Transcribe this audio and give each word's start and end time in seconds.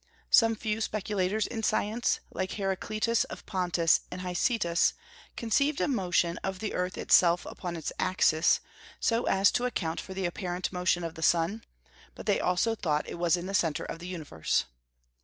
Some 0.31 0.55
few 0.55 0.81
speculators 0.81 1.45
in 1.45 1.61
science 1.61 2.21
(like 2.31 2.53
Heraclitus 2.53 3.23
of 3.25 3.45
Pontus, 3.45 3.99
and 4.09 4.21
Hicetas) 4.21 4.93
conceived 5.37 5.79
a 5.79 5.87
motion 5.87 6.39
of 6.39 6.57
the 6.57 6.73
earth 6.73 6.97
itself 6.97 7.45
upon 7.45 7.75
its 7.75 7.93
axis, 7.99 8.61
so 8.99 9.25
as 9.25 9.51
to 9.51 9.65
account 9.65 10.01
for 10.01 10.15
the 10.15 10.25
apparent 10.25 10.73
motion 10.73 11.03
of 11.03 11.13
the 11.13 11.21
sun; 11.21 11.63
but 12.15 12.25
they 12.25 12.39
also 12.39 12.73
thought 12.73 13.07
it 13.07 13.19
was 13.19 13.37
in 13.37 13.45
the 13.45 13.53
centre 13.53 13.85
of 13.85 13.99
the 13.99 14.07
universe. 14.07 14.65